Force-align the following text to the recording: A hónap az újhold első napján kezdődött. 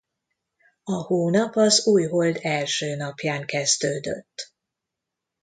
A 0.83 0.91
hónap 0.93 1.55
az 1.55 1.85
újhold 1.87 2.39
első 2.41 2.95
napján 2.95 3.45
kezdődött. 3.45 4.53